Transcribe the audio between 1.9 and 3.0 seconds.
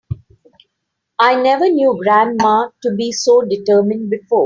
grandma to